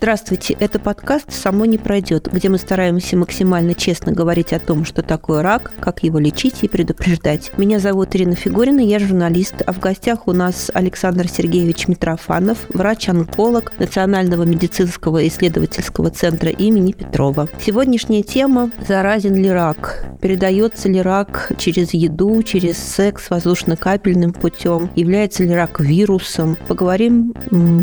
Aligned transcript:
Здравствуйте, 0.00 0.56
это 0.60 0.78
подкаст 0.78 1.32
«Само 1.32 1.64
не 1.64 1.76
пройдет», 1.76 2.28
где 2.32 2.48
мы 2.48 2.58
стараемся 2.58 3.16
максимально 3.16 3.74
честно 3.74 4.12
говорить 4.12 4.52
о 4.52 4.60
том, 4.60 4.84
что 4.84 5.02
такое 5.02 5.42
рак, 5.42 5.72
как 5.80 6.04
его 6.04 6.20
лечить 6.20 6.62
и 6.62 6.68
предупреждать. 6.68 7.50
Меня 7.58 7.80
зовут 7.80 8.14
Ирина 8.14 8.36
Фигурина, 8.36 8.78
я 8.78 9.00
журналист, 9.00 9.56
а 9.66 9.72
в 9.72 9.80
гостях 9.80 10.28
у 10.28 10.32
нас 10.32 10.70
Александр 10.72 11.26
Сергеевич 11.26 11.88
Митрофанов, 11.88 12.58
врач-онколог 12.72 13.72
Национального 13.80 14.44
медицинского 14.44 15.26
исследовательского 15.26 16.10
центра 16.10 16.50
имени 16.50 16.92
Петрова. 16.92 17.48
Сегодняшняя 17.60 18.22
тема– 18.22 18.70
заразен 18.86 19.34
ли 19.34 19.50
рак? 19.50 20.04
Передается 20.20 20.88
ли 20.88 21.02
рак 21.02 21.50
через 21.58 21.92
еду, 21.92 22.40
через 22.44 22.78
секс, 22.78 23.30
воздушно-капельным 23.30 24.32
путем? 24.32 24.90
Является 24.94 25.42
ли 25.42 25.52
рак 25.52 25.80
вирусом? 25.80 26.56
Поговорим 26.68 27.34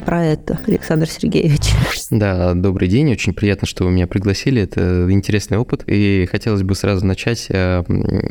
про 0.06 0.24
это, 0.24 0.58
Александр 0.66 1.10
Сергеевич. 1.10 1.74
Да, 2.12 2.54
добрый 2.54 2.88
день. 2.88 3.12
Очень 3.12 3.34
приятно, 3.34 3.68
что 3.68 3.86
вы 3.86 3.92
меня 3.92 4.08
пригласили. 4.08 4.62
Это 4.62 5.08
интересный 5.10 5.58
опыт. 5.58 5.84
И 5.88 6.28
хотелось 6.30 6.64
бы 6.64 6.76
сразу 6.76 7.06
начать. 7.06 7.48
Э, 7.50 7.84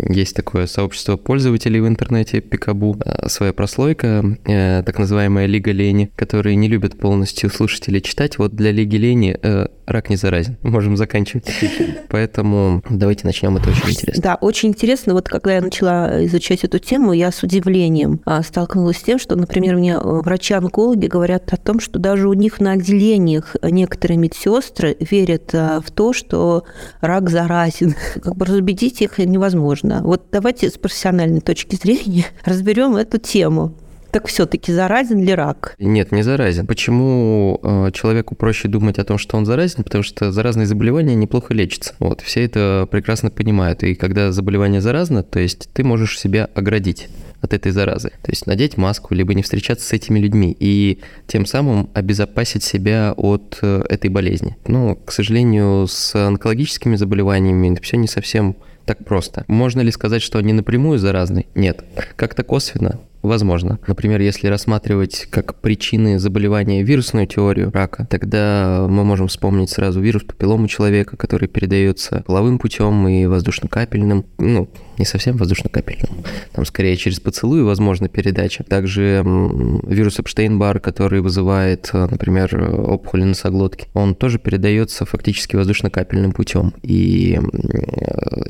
есть 0.09 0.37
такое 0.37 0.67
сообщество 0.67 1.17
пользователей 1.17 1.81
в 1.81 1.89
интернете, 1.89 2.41
Пикабу, 2.41 2.97
э, 3.05 3.29
своя 3.29 3.53
прослойка, 3.53 4.39
э, 4.45 4.83
так 4.85 4.99
называемая 4.99 5.47
Лига 5.47 5.73
Лени, 5.73 6.11
которые 6.17 6.57
не 6.57 6.69
любят 6.69 6.99
полностью 6.99 7.51
слушать 7.51 7.89
или 7.89 8.01
читать. 8.01 8.39
Вот 8.39 8.55
для 8.55 8.71
Лиги 8.71 8.97
Лени 8.97 9.39
рак 9.87 10.11
не 10.11 10.17
заразен. 10.17 10.57
Можем 10.63 10.97
заканчивать. 10.97 11.47
Поэтому 12.09 12.83
давайте 12.89 13.27
начнем. 13.27 13.57
Это 13.57 13.71
очень 13.71 13.91
интересно. 13.91 14.23
Да, 14.23 14.35
очень 14.37 14.71
интересно. 14.71 15.15
Вот 15.15 15.29
когда 15.29 15.55
я 15.55 15.61
начала 15.61 16.25
изучать 16.27 16.65
эту 16.65 16.79
тему, 16.79 17.13
я 17.13 17.31
с 17.31 17.43
удивлением 17.43 18.21
а, 18.25 18.43
столкнулась 18.43 18.99
с 18.99 19.03
тем, 19.03 19.19
что, 19.19 19.37
например, 19.37 19.77
мне 19.77 19.99
врачи-онкологи 19.99 21.07
говорят 21.07 21.53
о 21.53 21.57
том, 21.57 21.81
что 21.81 21.99
даже 21.99 22.29
у 22.29 22.33
них 22.33 22.61
на 22.61 22.73
отделениях 22.73 23.57
некоторые 23.71 24.19
медсестры 24.19 24.97
верят 25.01 25.55
а, 25.55 25.81
в 25.81 25.91
то, 25.91 26.13
что 26.13 26.65
рак 27.01 27.31
заразен. 27.31 27.95
Как 28.23 28.37
бы 28.37 28.47
разубедить 28.47 29.03
их 29.03 29.19
невозможно. 29.19 30.01
Вот 30.03 30.27
давайте 30.33 30.71
с 30.71 30.79
профессиональной 30.79 31.41
точки 31.41 31.77
зрения 31.77 32.27
разберем 32.45 32.97
эту 32.97 33.19
тему. 33.19 33.75
Так 34.15 34.29
все-таки 34.29 34.73
заразен 34.73 35.21
ли 35.25 35.35
рак? 35.35 35.75
Нет, 35.81 36.13
не 36.13 36.23
заразен. 36.23 36.69
Почему 36.69 37.59
э, 37.61 37.91
человеку 37.93 38.37
проще 38.37 38.69
думать 38.69 39.01
о 39.01 39.05
том, 39.05 39.19
что 39.19 39.37
он 39.37 39.45
заразен? 39.45 39.83
Потому 39.83 40.05
что 40.05 40.31
заразные 40.31 40.67
заболевания 40.67 41.17
неплохо 41.17 41.53
лечатся. 41.53 41.95
Вот, 41.99 42.21
все 42.21 42.45
это 42.45 42.87
прекрасно 42.89 43.33
понимают. 43.33 43.83
И 43.83 43.97
когда 43.97 44.31
заболевание 44.31 44.81
заразно, 44.81 45.25
то 45.25 45.41
есть 45.41 45.69
ты 45.73 45.83
можешь 45.83 46.17
себя 46.17 46.49
оградить 46.55 47.09
от 47.45 47.55
этой 47.55 47.73
заразы. 47.73 48.11
То 48.23 48.31
есть 48.31 48.47
надеть 48.47 48.77
маску, 48.77 49.15
либо 49.15 49.35
не 49.35 49.43
встречаться 49.43 49.87
с 49.87 49.93
этими 49.93 50.19
людьми 50.19 50.57
и 50.59 51.01
тем 51.27 51.47
самым 51.47 51.91
обезопасить 51.95 52.65
себя 52.65 53.15
от 53.17 53.59
э, 53.63 53.83
этой 53.89 54.11
болезни. 54.11 54.57
Но, 54.67 54.97
к 54.97 55.13
сожалению, 55.13 55.87
с 55.87 56.15
онкологическими 56.15 56.97
заболеваниями 56.97 57.79
все 57.83 57.97
не 57.97 58.09
совсем 58.09 58.57
так 58.85 59.05
просто. 59.05 59.45
Можно 59.47 59.81
ли 59.81 59.91
сказать, 59.91 60.23
что 60.23 60.39
они 60.39 60.53
напрямую 60.53 60.99
заразны? 60.99 61.47
Нет. 61.55 61.85
Как-то 62.17 62.43
косвенно 62.43 63.01
Возможно. 63.25 63.79
Например, 63.87 64.21
если 64.21 64.49
рассматривать 64.49 65.27
как 65.31 65.55
причины 65.55 66.19
заболевания 66.19 66.83
вирусную 66.83 67.27
теорию 67.27 67.71
рака, 67.73 68.07
тогда 68.11 68.87
мы 68.87 69.03
можем 69.03 69.29
вспомнить 69.29 69.71
сразу 69.71 69.99
вирус 69.99 70.25
папиллома 70.25 70.69
человека, 70.69 71.17
который 71.17 71.49
передается 71.49 72.23
половым 72.27 72.59
путем 72.59 73.09
и 73.09 73.25
воздушно-капельным, 73.25 74.27
ну, 74.37 74.69
не 74.99 75.07
совсем 75.07 75.39
воздушно-капельным, 75.39 76.23
там 76.53 76.67
скорее 76.67 76.97
через 76.97 77.19
поцелуй 77.19 77.63
возможна 77.63 78.11
передача. 78.11 78.63
Также 78.63 79.23
вирус 79.25 80.19
Эпштейн-Бар, 80.21 80.79
который 80.81 81.23
вызывает, 81.23 81.91
например, 81.95 82.55
опухоли 82.63 83.25
носоглотки, 83.25 83.89
он 83.95 84.15
тоже 84.15 84.39
передается 84.39 85.07
фактически 85.07 85.57
воздушно-капельным 85.57 86.33
путем. 86.33 86.75
И 86.83 87.41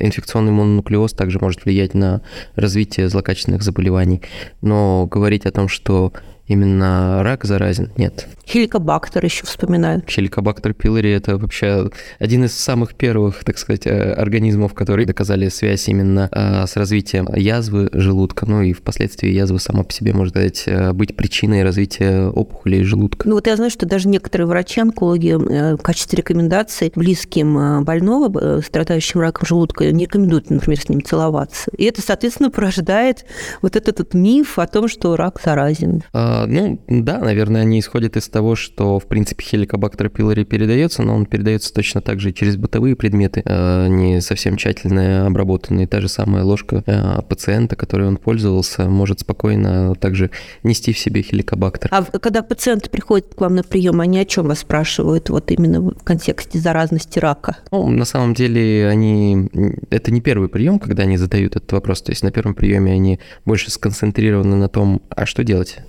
инфекционный 0.01 0.51
мононуклеоз 0.51 1.13
также 1.13 1.39
может 1.39 1.63
влиять 1.63 1.93
на 1.93 2.21
развитие 2.55 3.07
злокачественных 3.07 3.63
заболеваний 3.63 4.21
но 4.65 5.07
говорить 5.09 5.45
о 5.45 5.51
том, 5.51 5.69
что 5.69 6.11
именно 6.47 7.23
рак 7.23 7.45
заразен, 7.45 7.91
нет. 7.97 8.27
Хеликобактер 8.47 9.25
еще 9.25 9.45
вспоминают. 9.45 10.07
Хеликобактер 10.09 10.73
пилори– 10.73 11.11
это 11.11 11.37
вообще 11.37 11.89
один 12.19 12.45
из 12.45 12.53
самых 12.53 12.93
первых, 12.93 13.43
так 13.43 13.57
сказать, 13.57 13.87
э, 13.87 14.13
организмов, 14.13 14.73
которые 14.73 15.07
доказали 15.07 15.49
связь 15.49 15.87
именно 15.89 16.29
э, 16.31 16.67
с 16.67 16.75
развитием 16.75 17.27
язвы 17.35 17.89
желудка, 17.91 18.45
ну 18.45 18.61
и 18.61 18.73
впоследствии 18.73 19.29
язва 19.29 19.57
сама 19.57 19.83
по 19.83 19.91
себе 19.91 20.13
может 20.13 20.33
сказать, 20.33 20.63
э, 20.67 20.93
быть 20.93 21.15
причиной 21.15 21.63
развития 21.63 22.27
опухолей 22.27 22.83
желудка. 22.83 23.27
Ну 23.27 23.35
вот 23.35 23.47
я 23.47 23.55
знаю, 23.55 23.71
что 23.71 23.87
даже 23.87 24.07
некоторые 24.07 24.45
врачи, 24.45 24.79
онкологи 24.79 25.33
в 25.75 25.81
качестве 25.81 26.17
рекомендаций 26.17 26.91
близким 26.95 27.83
больного, 27.83 28.61
страдающим 28.61 29.21
раком 29.21 29.47
желудка, 29.47 29.91
не 29.91 30.05
рекомендуют, 30.05 30.49
например, 30.49 30.79
с 30.79 30.89
ним 30.89 31.03
целоваться. 31.03 31.71
И 31.77 31.85
это, 31.85 32.01
соответственно, 32.01 32.51
порождает 32.51 33.25
вот 33.61 33.75
этот, 33.75 33.95
этот 33.95 34.13
миф 34.13 34.59
о 34.59 34.67
том, 34.67 34.87
что 34.87 35.15
рак 35.15 35.39
заразен. 35.43 36.03
А, 36.13 36.34
ну, 36.47 36.79
да, 36.87 37.19
наверное, 37.19 37.61
они 37.61 37.79
исходят 37.79 38.17
из 38.17 38.27
того, 38.27 38.55
что, 38.55 38.99
в 38.99 39.05
принципе, 39.05 39.43
хеликобактер 39.43 40.09
пилори 40.09 40.43
передается, 40.43 41.03
но 41.03 41.15
он 41.15 41.25
передается 41.25 41.73
точно 41.73 42.01
так 42.01 42.19
же 42.19 42.31
через 42.31 42.57
бытовые 42.57 42.95
предметы, 42.95 43.41
э, 43.45 43.87
не 43.87 44.21
совсем 44.21 44.57
тщательно 44.57 45.27
обработанные. 45.27 45.87
Та 45.87 46.01
же 46.01 46.09
самая 46.09 46.43
ложка 46.43 46.83
э, 46.85 47.21
пациента, 47.27 47.75
которой 47.75 48.07
он 48.07 48.17
пользовался, 48.17 48.89
может 48.89 49.21
спокойно 49.21 49.95
также 49.95 50.31
нести 50.63 50.93
в 50.93 50.99
себе 50.99 51.21
хеликобактер. 51.21 51.89
А 51.91 52.03
когда 52.03 52.41
пациенты 52.41 52.89
приходят 52.89 53.33
к 53.33 53.41
вам 53.41 53.55
на 53.55 53.63
прием, 53.63 54.01
они 54.01 54.19
о 54.19 54.25
чем 54.25 54.47
вас 54.47 54.59
спрашивают, 54.59 55.29
вот 55.29 55.51
именно 55.51 55.81
в 55.81 56.03
контексте 56.03 56.59
заразности 56.59 57.19
рака? 57.19 57.57
Ну, 57.71 57.89
на 57.89 58.05
самом 58.05 58.33
деле, 58.33 58.87
они... 58.87 59.49
Это 59.89 60.11
не 60.11 60.21
первый 60.21 60.49
прием, 60.49 60.79
когда 60.79 61.03
они 61.03 61.17
задают 61.17 61.55
этот 61.55 61.71
вопрос. 61.71 62.01
То 62.01 62.11
есть 62.11 62.23
на 62.23 62.31
первом 62.31 62.55
приеме 62.55 62.93
они 62.93 63.19
больше 63.45 63.71
сконцентрированы 63.71 64.55
на 64.55 64.67
том, 64.67 65.01
а 65.09 65.25
что 65.25 65.43
делать, 65.43 65.79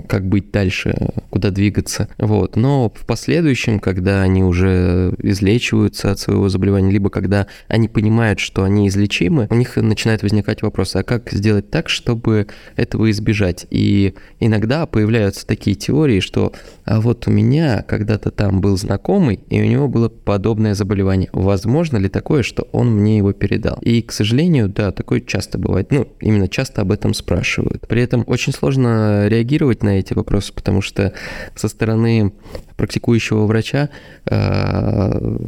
как 0.00 0.26
быть 0.26 0.50
дальше, 0.50 1.12
куда 1.30 1.50
двигаться. 1.50 2.08
Вот. 2.18 2.56
Но 2.56 2.90
в 2.94 3.06
последующем, 3.06 3.80
когда 3.80 4.22
они 4.22 4.42
уже 4.42 5.14
излечиваются 5.18 6.10
от 6.10 6.18
своего 6.18 6.48
заболевания, 6.48 6.90
либо 6.90 7.10
когда 7.10 7.46
они 7.68 7.88
понимают, 7.88 8.38
что 8.38 8.64
они 8.64 8.88
излечимы, 8.88 9.46
у 9.50 9.54
них 9.54 9.76
начинает 9.76 10.22
возникать 10.22 10.62
вопрос, 10.62 10.96
а 10.96 11.02
как 11.02 11.30
сделать 11.32 11.70
так, 11.70 11.88
чтобы 11.88 12.46
этого 12.76 13.10
избежать? 13.10 13.66
И 13.70 14.14
иногда 14.40 14.86
появляются 14.86 15.46
такие 15.46 15.76
теории, 15.76 16.20
что 16.20 16.52
а 16.84 17.00
вот 17.00 17.28
у 17.28 17.30
меня 17.30 17.84
когда-то 17.86 18.30
там 18.30 18.60
был 18.60 18.76
знакомый, 18.76 19.40
и 19.48 19.60
у 19.60 19.64
него 19.64 19.88
было 19.88 20.08
подобное 20.08 20.74
заболевание. 20.74 21.28
Возможно 21.32 21.96
ли 21.96 22.08
такое, 22.08 22.42
что 22.42 22.68
он 22.72 22.90
мне 22.90 23.18
его 23.18 23.32
передал? 23.32 23.78
И, 23.82 24.02
к 24.02 24.12
сожалению, 24.12 24.68
да, 24.68 24.90
такое 24.90 25.20
часто 25.20 25.58
бывает. 25.58 25.90
Ну, 25.90 26.08
именно 26.20 26.48
часто 26.48 26.82
об 26.82 26.92
этом 26.92 27.14
спрашивают. 27.14 27.86
При 27.86 28.02
этом 28.02 28.24
очень 28.26 28.52
сложно 28.52 29.28
реагировать 29.28 29.81
на 29.82 29.98
эти 29.98 30.14
вопросы, 30.14 30.52
потому 30.52 30.82
что 30.82 31.12
со 31.54 31.68
стороны 31.68 32.32
практикующего 32.76 33.46
врача, 33.46 33.90
э, 34.26 35.38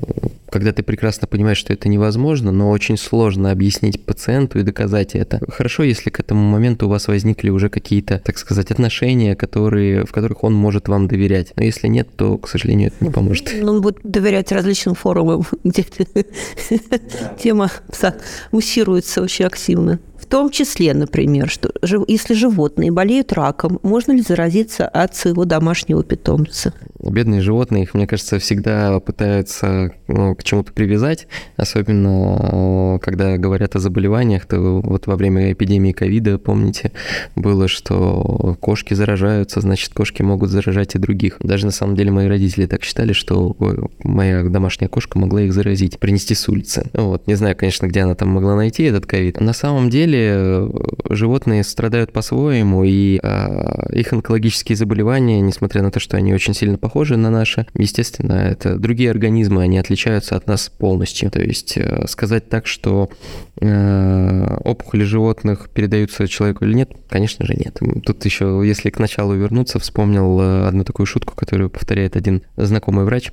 когда 0.50 0.72
ты 0.72 0.84
прекрасно 0.84 1.27
понимаешь, 1.27 1.59
что 1.59 1.72
это 1.72 1.89
невозможно, 1.89 2.53
но 2.53 2.71
очень 2.71 2.97
сложно 2.97 3.50
объяснить 3.50 4.05
пациенту 4.05 4.61
и 4.61 4.62
доказать 4.62 5.17
это. 5.17 5.41
Хорошо, 5.49 5.83
если 5.83 6.11
к 6.11 6.21
этому 6.21 6.44
моменту 6.49 6.87
у 6.87 6.89
вас 6.89 7.09
возникли 7.09 7.50
уже 7.50 7.69
какие-то, 7.69 8.21
так 8.25 8.39
сказать, 8.39 8.71
отношения, 8.71 9.34
которые, 9.34 10.05
в 10.05 10.12
которых 10.12 10.44
он 10.44 10.55
может 10.55 10.87
вам 10.87 11.09
доверять. 11.09 11.53
Но 11.56 11.65
если 11.65 11.89
нет, 11.89 12.09
то, 12.17 12.39
к 12.39 12.49
сожалению, 12.49 12.93
это 12.94 13.05
не 13.05 13.11
поможет. 13.11 13.53
Ну, 13.61 13.73
он 13.73 13.81
будет 13.81 13.99
доверять 14.05 14.53
различным 14.53 14.94
форумам, 14.94 15.44
где 15.65 15.84
тема 17.43 17.71
муссируется 18.53 19.23
очень 19.23 19.47
активно. 19.47 19.99
Том 20.34 20.50
числе, 20.50 20.95
например, 20.95 21.49
что 21.49 21.71
если 22.09 22.34
животные 22.34 22.91
болеют 22.91 23.33
раком, 23.33 23.78
можно 23.84 24.11
ли 24.11 24.21
заразиться 24.21 24.89
от 24.89 25.15
своего 25.15 25.45
домашнего 25.45 26.03
питомца? 26.03 26.75
Бедные 27.11 27.41
животные, 27.41 27.83
их, 27.83 27.95
мне 27.95 28.07
кажется, 28.07 28.39
всегда 28.39 29.01
пытаются 29.01 29.93
ну, 30.09 30.35
к 30.35 30.45
чему-то 30.45 30.73
привязать, 30.73 31.27
особенно 31.56 32.99
когда 33.03 33.37
говорят 33.37 33.77
о 33.77 33.81
заболеваниях, 33.81 34.47
то 34.47 34.81
вот 34.81 35.06
во 35.06 35.17
время 35.17 35.53
эпидемии 35.53 35.93
ковида, 35.93 36.39
помните, 36.39 36.93
было, 37.35 37.69
что 37.69 38.56
кошки 38.61 38.95
заражаются, 38.95 39.61
значит, 39.61 39.93
кошки 39.93 40.23
могут 40.23 40.51
заражать 40.51 40.95
и 40.95 40.99
других. 40.99 41.37
Даже 41.41 41.67
на 41.67 41.73
самом 41.73 41.97
деле 41.97 42.11
мои 42.11 42.29
родители 42.29 42.67
так 42.67 42.85
считали, 42.85 43.12
что 43.12 43.57
моя 44.03 44.45
домашняя 44.45 44.89
кошка 44.89 45.19
могла 45.19 45.43
их 45.43 45.53
заразить, 45.53 45.99
принести 45.99 46.35
с 46.35 46.49
улицы. 46.49 46.91
Вот. 46.95 47.27
Не 47.27 47.35
знаю, 47.35 47.57
конечно, 47.57 47.87
где 47.87 48.00
она 48.00 48.15
там 48.15 48.29
могла 48.29 48.55
найти 48.57 48.85
этот 48.85 49.07
ковид. 49.07 49.41
На 49.41 49.53
самом 49.53 49.91
деле 49.91 50.05
деле 50.05 50.71
животные 51.11 51.65
страдают 51.65 52.12
по-своему, 52.12 52.85
и 52.85 53.21
их 53.93 54.12
онкологические 54.12 54.77
заболевания, 54.77 55.41
несмотря 55.41 55.83
на 55.83 55.91
то, 55.91 56.00
что 56.00 56.17
они 56.17 56.35
очень 56.35 56.55
сильно 56.55 56.79
похожи 56.79 56.94
на 56.94 57.31
наши, 57.31 57.67
естественно, 57.75 58.32
это 58.32 58.79
другие 58.79 59.11
организмы, 59.11 59.62
они 59.62 59.79
отличаются 59.79 60.37
от 60.37 60.46
нас 60.46 60.69
полностью. 60.69 61.31
То 61.31 61.41
есть 61.41 61.79
сказать 62.08 62.49
так, 62.49 62.67
что 62.67 63.11
опухоли 63.56 65.05
животных 65.05 65.69
передаются 65.73 66.29
человеку 66.29 66.64
или 66.64 66.75
нет, 66.75 66.91
конечно 67.08 67.44
же 67.46 67.55
нет. 67.55 67.81
Тут 68.05 68.25
еще, 68.25 68.62
если 68.64 68.91
к 68.91 68.99
началу 68.99 69.35
вернуться, 69.35 69.79
вспомнил 69.79 70.67
одну 70.67 70.85
такую 70.85 71.06
шутку, 71.06 71.35
которую 71.35 71.70
повторяет 71.70 72.17
один 72.17 72.43
знакомый 72.56 73.05
врач. 73.05 73.32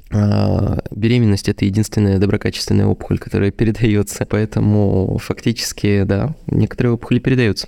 Беременность– 0.92 1.50
это 1.50 1.66
единственная 1.66 2.18
доброкачественная 2.18 2.86
опухоль, 2.86 3.20
которая 3.20 3.52
передается, 3.52 4.26
поэтому 4.26 5.18
фактически, 5.22 6.04
да, 6.04 6.36
некоторые 6.48 6.94
опухоли 6.94 7.20
передаются. 7.20 7.68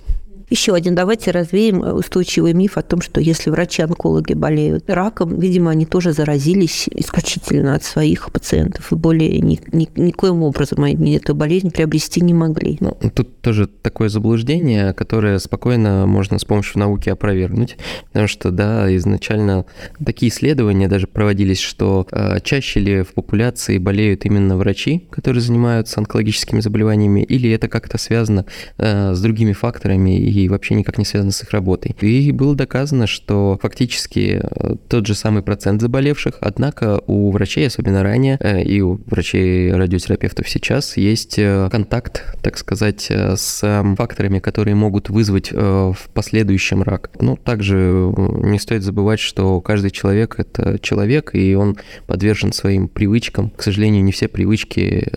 Еще 0.50 0.74
один. 0.74 0.94
Давайте 0.94 1.30
развеем 1.30 1.80
устойчивый 1.80 2.52
миф 2.52 2.76
о 2.76 2.82
том, 2.82 3.00
что 3.00 3.20
если 3.20 3.50
врачи-онкологи 3.50 4.34
болеют 4.34 4.84
раком, 4.88 5.38
видимо, 5.38 5.70
они 5.70 5.86
тоже 5.86 6.12
заразились 6.12 6.88
исключительно 6.90 7.74
от 7.74 7.84
своих 7.84 8.30
пациентов 8.30 8.92
и 8.92 8.94
более 8.94 9.40
ни, 9.40 9.58
ни, 9.72 9.88
никоим 9.96 10.42
образом 10.42 10.82
они 10.84 11.16
эту 11.16 11.34
болезнь 11.34 11.70
приобрести 11.70 12.20
не 12.20 12.34
могли. 12.34 12.76
Ну, 12.80 12.96
тут 13.14 13.40
тоже 13.40 13.66
такое 13.66 14.08
заблуждение, 14.08 14.92
которое 14.92 15.38
спокойно 15.38 16.06
можно 16.06 16.38
с 16.38 16.44
помощью 16.44 16.80
науки 16.80 17.08
опровергнуть, 17.08 17.76
потому 18.08 18.28
что, 18.28 18.50
да, 18.50 18.94
изначально 18.96 19.64
такие 20.04 20.30
исследования 20.30 20.88
даже 20.88 21.06
проводились, 21.06 21.60
что 21.60 22.06
э, 22.10 22.40
чаще 22.42 22.80
ли 22.80 23.02
в 23.02 23.14
популяции 23.14 23.78
болеют 23.78 24.24
именно 24.24 24.56
врачи, 24.56 25.06
которые 25.10 25.40
занимаются 25.40 26.00
онкологическими 26.00 26.60
заболеваниями, 26.60 27.20
или 27.20 27.50
это 27.50 27.68
как-то 27.68 27.98
связано 27.98 28.46
э, 28.78 29.14
с 29.14 29.20
другими 29.20 29.52
факторами 29.52 30.18
и 30.18 30.33
вообще 30.48 30.74
никак 30.74 30.98
не 30.98 31.04
связано 31.04 31.32
с 31.32 31.42
их 31.42 31.50
работой. 31.50 31.94
И 32.00 32.32
было 32.32 32.54
доказано, 32.54 33.06
что 33.06 33.58
фактически 33.62 34.40
э, 34.42 34.76
тот 34.88 35.06
же 35.06 35.14
самый 35.14 35.42
процент 35.42 35.80
заболевших, 35.80 36.38
однако 36.40 37.00
у 37.06 37.30
врачей, 37.30 37.66
особенно 37.66 38.02
ранее, 38.02 38.38
э, 38.40 38.62
и 38.62 38.80
у 38.80 39.00
врачей-радиотерапевтов 39.06 40.48
сейчас 40.48 40.96
есть 40.96 41.38
э, 41.38 41.68
контакт, 41.70 42.36
так 42.42 42.58
сказать, 42.58 43.10
с 43.10 43.94
факторами, 43.96 44.38
которые 44.38 44.74
могут 44.74 45.10
вызвать 45.10 45.52
в 45.52 45.96
последующем 46.12 46.82
рак. 46.82 47.10
Ну, 47.20 47.36
также 47.36 48.12
не 48.16 48.58
стоит 48.58 48.82
забывать, 48.82 49.20
что 49.20 49.60
каждый 49.60 49.90
человек– 49.90 50.36
это 50.38 50.78
человек, 50.78 51.34
и 51.34 51.54
он 51.54 51.76
подвержен 52.06 52.52
своим 52.52 52.88
привычкам. 52.88 53.50
К 53.50 53.62
сожалению, 53.62 54.04
не 54.04 54.12
все 54.12 54.28
привычки 54.28 55.12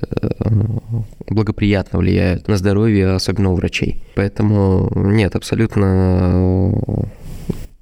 благоприятно 1.27 1.99
влияют 1.99 2.47
на 2.47 2.57
здоровье, 2.57 3.09
особенно 3.09 3.51
у 3.51 3.55
врачей. 3.55 4.03
Поэтому 4.15 4.89
нет, 5.09 5.35
абсолютно 5.35 6.73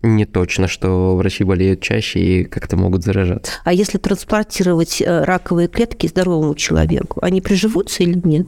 не 0.06 0.25
точно, 0.25 0.68
что 0.68 1.16
врачи 1.16 1.44
болеют 1.44 1.81
чаще 1.81 2.19
и 2.19 2.44
как-то 2.44 2.77
могут 2.77 3.04
заражаться. 3.04 3.51
А 3.63 3.74
если 3.74 3.98
транспортировать 3.98 5.01
э, 5.01 5.24
раковые 5.24 5.68
клетки 5.68 6.07
здоровому 6.07 6.56
человеку, 6.56 7.19
они 7.24 7.42
приживутся 7.42 8.04
или 8.04 8.22
нет? 8.24 8.48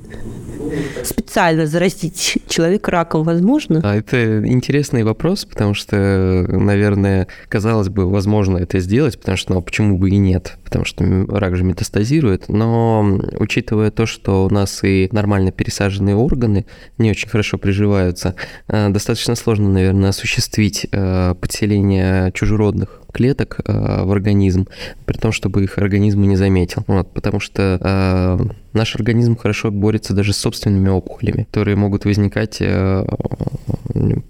Специально 1.03 1.65
заразить 1.65 2.39
человека 2.47 2.91
раком 2.91 3.23
возможно? 3.23 3.81
А 3.83 3.95
это 3.95 4.45
интересный 4.47 5.03
вопрос, 5.03 5.45
потому 5.45 5.73
что, 5.73 6.45
наверное, 6.47 7.27
казалось 7.49 7.89
бы, 7.89 8.09
возможно 8.09 8.57
это 8.57 8.79
сделать, 8.79 9.19
потому 9.19 9.37
что, 9.37 9.53
ну, 9.53 9.61
почему 9.61 9.97
бы 9.97 10.09
и 10.09 10.17
нет? 10.17 10.57
Потому 10.63 10.85
что 10.85 11.03
рак 11.29 11.55
же 11.55 11.63
метастазирует, 11.63 12.49
но 12.49 13.19
учитывая 13.39 13.91
то, 13.91 14.05
что 14.05 14.45
у 14.45 14.49
нас 14.49 14.83
и 14.83 15.09
нормально 15.11 15.51
пересаженные 15.51 16.15
органы 16.15 16.65
не 16.97 17.11
очень 17.11 17.29
хорошо 17.29 17.57
приживаются, 17.57 18.35
э, 18.67 18.89
достаточно 18.89 19.35
сложно, 19.35 19.69
наверное, 19.69 20.09
осуществить 20.09 20.87
э, 20.91 21.35
подселение 21.39 22.31
чужеродных 22.33 23.01
клеток 23.17 23.61
э, 23.65 24.03
в 24.03 24.11
организм, 24.11 24.67
при 25.05 25.17
том, 25.17 25.31
чтобы 25.31 25.63
их 25.63 25.79
организм 25.79 26.21
не 26.21 26.35
заметил. 26.35 26.83
Вот, 26.85 27.11
потому 27.13 27.39
что 27.39 27.79
э, 27.81 28.45
наш 28.73 28.95
организм 28.95 29.35
хорошо 29.35 29.71
борется 29.71 30.13
даже 30.13 30.33
с 30.33 30.37
собственными 30.37 30.89
опухолями, 30.89 31.45
которые 31.45 31.75
могут 31.75 32.05
возникать 32.05 32.57
э, 32.59 33.05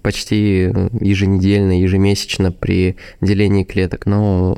почти 0.02 0.72
еженедельно, 1.00 1.78
ежемесячно 1.78 2.50
при 2.50 2.96
делении 3.20 3.64
клеток. 3.64 4.06
Но 4.06 4.56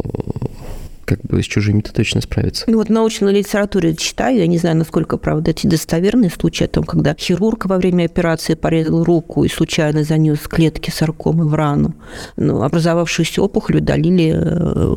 как 1.11 1.23
бы 1.23 1.43
с 1.43 1.47
чужими-то 1.47 1.93
точно 1.93 2.21
справиться. 2.21 2.65
Ну 2.69 2.79
вот 2.79 2.87
в 2.87 2.93
научной 2.93 3.33
литературе 3.33 3.97
читаю, 3.97 4.39
я 4.39 4.47
не 4.47 4.59
знаю, 4.59 4.77
насколько, 4.77 5.17
правда, 5.17 5.51
эти 5.51 5.67
достоверные 5.67 6.31
случаи 6.31 6.65
о 6.65 6.69
том, 6.69 6.85
когда 6.85 7.17
хирург 7.19 7.67
во 7.67 7.79
время 7.79 8.05
операции 8.05 8.55
порезал 8.55 9.03
руку 9.03 9.43
и 9.43 9.49
случайно 9.49 10.05
занес 10.05 10.39
клетки 10.39 10.91
саркомы 10.91 11.49
в 11.49 11.55
рану. 11.55 11.95
Ну, 12.37 12.63
образовавшуюся 12.63 13.43
опухоль 13.43 13.79
удалили 13.79 14.33
э, 14.37 14.97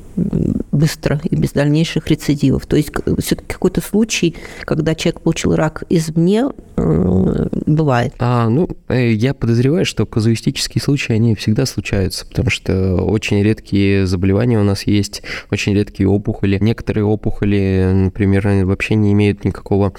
быстро 0.74 1.22
и 1.24 1.36
без 1.36 1.52
дальнейших 1.52 2.08
рецидивов. 2.08 2.66
То 2.66 2.76
есть 2.76 2.90
все-таки 3.20 3.48
какой-то 3.48 3.80
случай, 3.80 4.36
когда 4.66 4.94
человек 4.94 5.22
получил 5.22 5.56
рак 5.56 5.84
извне, 5.90 6.50
э, 6.76 7.48
бывает. 7.66 8.14
А, 8.20 8.50
ну, 8.50 8.68
э, 8.90 9.12
я 9.12 9.34
подозреваю, 9.34 9.86
что 9.86 10.06
казуистические 10.06 10.82
случаи, 10.82 11.14
они 11.14 11.36
всегда 11.36 11.66
случаются, 11.66 12.26
потому 12.26 12.50
что 12.50 12.96
очень 12.98 13.42
редкие 13.42 14.06
заболевания 14.06 14.60
у 14.60 14.64
нас 14.64 14.86
есть, 14.86 15.24
очень 15.50 15.74
редкие 15.74 15.94
редкие 15.94 16.10
опухоли. 16.10 16.58
Некоторые 16.60 17.06
опухоли, 17.06 17.92
например, 17.94 18.66
вообще 18.66 18.96
не 18.96 19.14
имеют 19.14 19.46
никакого 19.46 19.94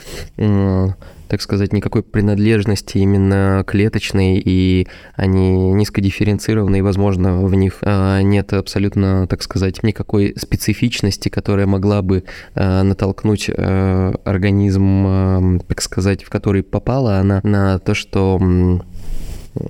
так 1.34 1.42
сказать, 1.42 1.72
никакой 1.72 2.04
принадлежности 2.04 2.98
именно 2.98 3.64
клеточной, 3.66 4.40
и 4.44 4.86
они 5.16 5.72
низкодифференцированы, 5.72 6.78
и, 6.78 6.80
возможно, 6.80 7.44
в 7.44 7.52
них 7.56 7.78
а, 7.82 8.20
нет 8.22 8.52
абсолютно, 8.52 9.26
так 9.26 9.42
сказать, 9.42 9.82
никакой 9.82 10.32
специфичности, 10.38 11.30
которая 11.30 11.66
могла 11.66 12.02
бы 12.02 12.22
а, 12.54 12.84
натолкнуть 12.84 13.50
а, 13.50 14.14
организм, 14.24 15.58
так 15.66 15.82
сказать, 15.82 16.22
в 16.22 16.30
который 16.30 16.62
попала 16.62 17.18
она, 17.18 17.40
на 17.42 17.80
то, 17.80 17.94
что 17.94 18.38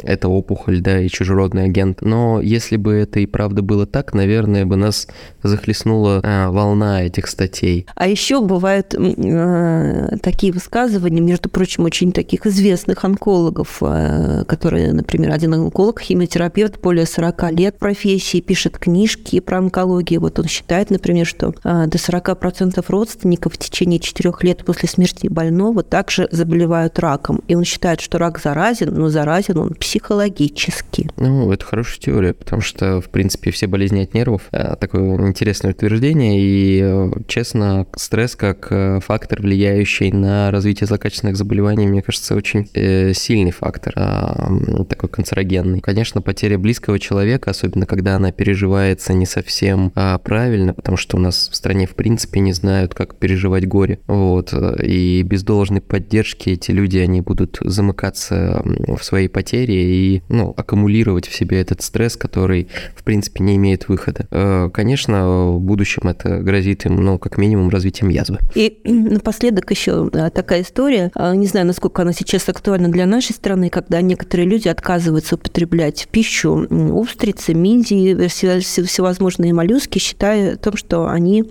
это 0.03 0.29
опухоль, 0.29 0.81
да, 0.81 1.01
и 1.01 1.09
чужеродный 1.09 1.65
агент. 1.65 2.03
Но 2.03 2.41
если 2.41 2.77
бы 2.77 2.95
это 2.95 3.21
и 3.21 3.27
правда 3.27 3.63
было 3.63 3.87
так, 3.87 4.15
наверное, 4.15 4.65
бы 4.67 4.77
нас 4.77 5.07
захлестнула 5.43 6.21
а, 6.23 6.51
волна 6.51 7.03
этих 7.03 7.27
статей. 7.27 7.87
А 7.95 8.09
еще 8.09 8.41
бывают 8.41 8.95
э, 8.95 10.17
такие 10.23 10.53
высказывания, 10.53 11.21
между 11.21 11.49
прочим, 11.49 11.85
очень 11.85 12.13
таких 12.13 12.47
известных 12.47 13.05
онкологов, 13.05 13.79
э, 13.83 14.45
которые, 14.47 14.93
например, 14.93 15.33
один 15.33 15.55
онколог, 15.55 16.01
химиотерапевт, 16.01 16.81
более 16.81 17.07
40 17.07 17.53
лет 17.53 17.79
профессии, 17.79 18.41
пишет 18.41 18.79
книжки 18.79 19.41
про 19.41 19.59
онкологию. 19.59 20.21
Вот 20.21 20.39
он 20.39 20.47
считает, 20.47 20.91
например, 20.91 21.27
что 21.27 21.55
э, 21.63 21.87
до 21.87 21.99
40% 21.99 22.83
родственников 22.89 23.55
в 23.55 23.59
течение 23.59 24.01
4 24.01 24.33
лет 24.41 24.65
после 24.65 24.89
смерти 24.89 25.29
больного 25.29 25.83
также 25.83 26.29
заболевают 26.31 26.99
раком. 26.99 27.43
И 27.49 27.55
он 27.55 27.65
считает, 27.65 28.01
что 28.01 28.19
рак 28.19 28.41
заразен, 28.41 28.95
но 28.95 29.09
заразен 29.09 29.59
он 29.59 29.74
психологически. 29.75 31.11
Ну, 31.17 31.50
это 31.53 31.65
хорошая 31.65 32.00
теория, 32.00 32.32
потому 32.35 32.62
что, 32.62 33.00
в 33.00 33.09
принципе, 33.09 33.50
все 33.50 33.67
болезни 33.67 34.03
от 34.03 34.15
нервов 34.15 34.43
э,– 34.53 34.76
такое 34.81 35.29
интересное 35.29 35.73
утверждение, 35.73 36.41
и, 36.41 36.81
э, 36.82 37.11
честно, 37.26 37.87
стресс 37.97 38.37
как 38.37 38.69
э, 38.71 39.00
фактор, 39.00 39.43
влияющий 39.43 40.12
на 40.12 40.50
развитие 40.50 40.87
злокачественных 40.87 41.37
заболеваний, 41.37 41.87
мне 41.87 42.02
кажется, 42.02 42.35
очень 42.35 42.69
сильный 43.14 43.50
фактор, 43.50 43.93
а, 43.97 44.50
такой 44.88 45.09
канцерогенный. 45.09 45.81
Конечно, 45.81 46.21
потеря 46.21 46.59
близкого 46.59 46.99
человека, 46.99 47.50
особенно 47.50 47.87
когда 47.87 48.16
она 48.16 48.33
переживается 48.33 49.12
не 49.12 49.26
совсем 49.26 49.93
а, 49.95 50.19
правильно, 50.19 50.75
потому 50.75 50.97
что 50.97 51.16
у 51.16 51.21
нас 51.21 51.49
в 51.50 51.57
стране, 51.57 51.87
в 51.87 51.95
принципе, 51.95 52.40
не 52.40 52.52
знают, 52.52 52.95
как 52.95 53.16
переживать 53.16 53.66
горе. 53.66 54.00
Вот. 54.07 54.52
И 54.83 55.23
без 55.23 55.43
должной 55.43 55.81
поддержки 55.81 56.50
эти 56.50 56.71
люди, 56.71 56.99
они 56.99 57.21
будут 57.21 57.59
замыкаться 57.61 58.62
в 58.64 59.02
своей 59.02 59.28
потере, 59.28 59.63
доверие 59.64 60.16
и 60.16 60.23
ну, 60.28 60.54
аккумулировать 60.56 61.28
в 61.28 61.35
себе 61.35 61.61
этот 61.61 61.83
стресс, 61.83 62.16
который, 62.16 62.68
в 62.94 63.02
принципе, 63.02 63.42
не 63.42 63.56
имеет 63.56 63.88
выхода. 63.88 64.26
Э, 64.30 64.71
конечно, 64.73 65.52
в 65.52 65.61
будущем 65.61 66.09
это 66.09 66.38
грозит 66.38 66.87
им, 66.87 66.97
ну, 66.97 67.18
как 67.18 67.38
минимум, 67.38 67.68
развитием 67.71 68.11
язвы. 68.11 68.38
И 68.54 68.80
напоследок 68.85 69.71
еще 69.71 70.11
такая 70.11 70.62
история, 70.62 71.11
а, 71.14 71.35
не 71.35 71.47
знаю, 71.47 71.66
насколько 71.66 72.02
она 72.02 72.12
сейчас 72.12 72.49
актуальна 72.49 72.88
для 72.88 73.06
нашей 73.06 73.33
страны, 73.33 73.71
когда 73.71 74.00
некоторые 74.00 74.49
люди 74.49 74.68
отказываются 74.68 75.37
употреблять 75.37 76.04
в 76.04 76.09
пищу 76.09 76.66
устрицы, 76.71 77.54
мидии, 77.54 78.28
всевозможные 78.28 79.52
моллюски, 79.52 79.99
считая 79.99 80.56
том, 80.56 80.76
что 80.76 81.09
они 81.09 81.44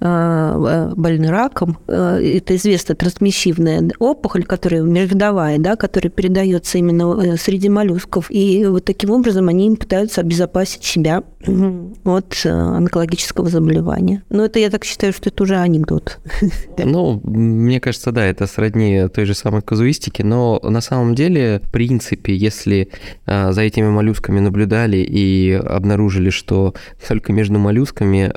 а, 0.00 0.92
больны 0.94 1.28
раком. 1.28 1.78
Э, 1.86 2.20
это 2.20 2.56
известная 2.56 2.96
трансмиссивная 2.96 3.90
опухоль, 3.98 4.44
которая 4.44 4.82
межвидовая, 4.82 5.58
да, 5.58 5.76
которая 5.76 6.10
передается 6.10 6.78
именно 6.78 7.20
э, 7.22 7.36
с 7.36 7.48
среди 7.54 7.68
моллюсков. 7.68 8.26
И 8.30 8.66
вот 8.66 8.84
таким 8.84 9.10
образом 9.10 9.48
они 9.48 9.76
пытаются 9.76 10.22
обезопасить 10.22 10.82
себя 10.82 11.22
от 12.04 12.40
э, 12.44 12.50
онкологического 12.50 13.48
заболевания. 13.48 14.22
Но 14.28 14.44
это 14.44 14.58
я 14.58 14.70
так 14.70 14.84
считаю, 14.84 15.12
что 15.12 15.28
это 15.28 15.42
уже 15.42 15.56
анекдот. 15.56 16.18
Ну, 16.84 17.20
мне 17.24 17.80
кажется, 17.80 18.12
да, 18.12 18.24
это 18.26 18.46
сродни 18.46 19.08
той 19.08 19.24
же 19.24 19.34
самой 19.34 19.62
казуистике, 19.62 20.22
но 20.22 20.60
на 20.62 20.80
самом 20.80 21.14
деле, 21.14 21.60
в 21.64 21.70
принципе, 21.70 22.34
если 22.36 22.88
а, 23.26 23.52
за 23.52 23.62
этими 23.62 23.88
моллюсками 23.88 24.38
наблюдали 24.40 24.98
и 24.98 25.52
обнаружили, 25.52 26.30
что 26.30 26.74
только 27.08 27.32
между 27.32 27.58
моллюсками 27.58 28.30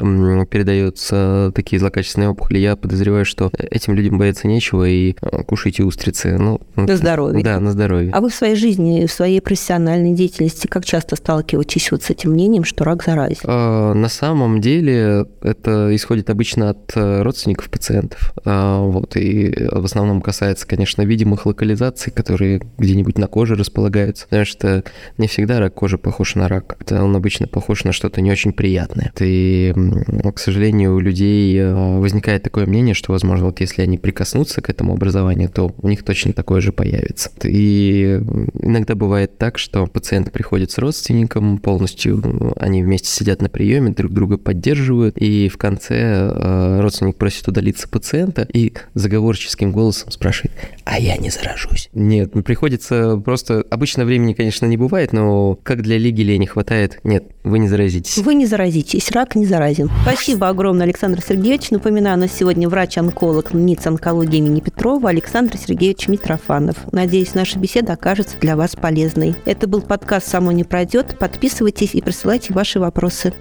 передаются 0.46 1.52
такие 1.56 1.80
злокачественные 1.80 2.30
опухоли, 2.30 2.60
я 2.60 2.76
подозреваю, 2.76 3.26
что 3.26 3.52
этим 3.58 3.96
людям 3.96 4.18
бояться 4.18 4.48
нечего 4.48 4.88
и 4.88 5.16
а, 5.22 5.44
кушайте 5.44 5.84
устрицы. 5.84 6.38
Ну, 6.38 6.62
на 6.76 6.96
здоровье. 6.96 7.44
Да, 7.44 7.60
на 7.60 7.72
здоровье. 7.72 8.12
А 8.14 8.22
вы 8.22 8.30
в 8.30 8.36
своей 8.36 8.56
жизни, 8.56 9.07
в 9.08 9.12
своей 9.12 9.42
профессиональной 9.42 10.14
деятельности 10.14 10.68
как 10.68 10.86
часто 10.86 11.16
сталкиваетесь 11.16 11.92
вот 11.92 12.04
с 12.04 12.10
этим 12.10 12.32
мнением, 12.32 12.64
что 12.64 12.84
рак 12.84 13.04
заразен? 13.04 13.42
А, 13.44 13.94
на 13.94 14.10
самом 14.10 14.62
деле 14.62 15.26
это 15.42 15.96
исходит 15.96 16.30
обычно 16.30 16.72
от 16.72 16.92
э, 16.96 17.22
родственников 17.22 17.70
пациентов. 17.70 18.34
А, 18.46 18.82
вот, 18.82 19.16
и 19.16 19.68
в 19.72 19.86
основном 19.86 20.22
касается, 20.22 20.68
конечно, 20.68 21.02
видимых 21.04 21.46
локализаций, 21.46 22.12
которые 22.12 22.62
где-нибудь 22.78 23.18
на 23.18 23.28
коже 23.28 23.56
располагаются. 23.56 24.26
Потому 24.26 24.46
что 24.46 24.84
не 25.18 25.28
всегда 25.28 25.60
рак 25.60 25.74
кожи 25.74 25.98
похож 25.98 26.36
на 26.36 26.48
рак. 26.48 26.78
Он 26.92 27.16
обычно 27.16 27.48
похож 27.48 27.84
на 27.84 27.94
что-то 27.94 28.22
не 28.22 28.32
очень 28.32 28.54
приятное. 28.54 29.12
И, 29.20 29.74
к 30.34 30.40
сожалению, 30.40 30.96
у 30.96 31.00
людей 31.00 31.58
э, 31.58 31.74
возникает 32.00 32.44
такое 32.44 32.66
мнение, 32.66 32.94
что, 32.94 33.12
возможно, 33.12 33.46
вот 33.46 33.60
если 33.60 33.82
они 33.82 33.98
прикоснутся 33.98 34.62
к 34.62 34.70
этому 34.70 34.94
образованию, 34.94 35.50
то 35.50 35.74
у 35.82 35.88
них 35.88 36.04
точно 36.04 36.34
такое 36.34 36.62
же 36.62 36.72
появится. 36.72 37.32
И 37.44 38.22
иногда 38.62 38.87
бывает 38.96 39.38
так, 39.38 39.58
что 39.58 39.86
пациент 39.88 40.32
приходит 40.32 40.72
с 40.72 40.78
родственником, 40.78 41.58
полностью 41.58 42.54
они 42.58 42.84
вместе 42.84 43.10
сидят 43.10 43.42
на 43.42 43.50
приеме, 43.50 43.92
друг 43.92 44.12
друга 44.12 44.38
поддерживают, 44.38 45.18
и 45.18 45.50
в 45.50 45.58
конце 45.58 45.96
э, 45.96 46.80
родственник 46.82 47.16
просит 47.18 47.48
удалиться 47.48 47.88
пациента 47.88 48.48
и 48.54 48.74
заговорческим 48.94 49.72
голосом 49.72 50.12
спрашивает, 50.12 50.54
а 50.86 51.00
я 51.00 51.18
не 51.18 51.30
заражусь? 51.30 51.90
Нет, 51.94 52.36
ну, 52.36 52.44
приходится 52.44 53.18
просто... 53.18 53.66
Обычно 53.70 54.06
времени, 54.06 54.34
конечно, 54.34 54.66
не 54.66 54.78
бывает, 54.78 55.14
но 55.14 55.58
как 55.64 55.82
для 55.82 55.98
Лигеля 55.98 56.38
не 56.38 56.48
хватает, 56.48 57.00
нет, 57.04 57.26
вы 57.44 57.60
не 57.60 57.68
заразитесь. 57.68 58.18
Вы 58.18 58.36
не 58.36 58.46
заразитесь, 58.46 59.12
рак 59.12 59.36
не 59.36 59.46
заразен. 59.46 59.90
Спасибо 60.04 60.48
огромное, 60.50 60.86
Александр 60.86 61.22
Сергеевич. 61.22 61.72
Напоминаю, 61.72 62.18
у 62.18 62.22
нас 62.22 62.32
сегодня 62.32 62.70
врач-онколог 62.70 63.54
НИЦ 63.54 63.88
онкологии 63.88 64.38
имени 64.38 64.60
Петрова 64.60 65.10
Александр 65.10 65.58
Сергеевич 65.58 66.08
Митрофанов. 66.08 66.78
Надеюсь, 66.92 67.34
наша 67.34 67.60
беседа 67.60 67.94
окажется 67.94 68.38
для 68.40 68.56
вас 68.56 68.76
полезной. 68.78 69.36
Это 69.46 69.68
был 69.68 69.82
подкаст 69.82 70.28
«Само 70.28 70.52
не 70.52 70.64
пройдет». 70.64 71.18
Подписывайтесь 71.20 71.96
и 71.96 72.02
присылайте 72.02 72.54
ваши 72.54 72.80
вопросы. 72.80 73.34